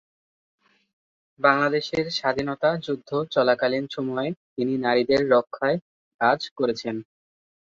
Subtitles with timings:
[1.39, 5.77] বাংলাদেশের স্বাধীনতা যুদ্ধ চলাকালীন সময়ে তিনি নারীদের রক্ষায়
[6.21, 6.95] কাজ করেছেন।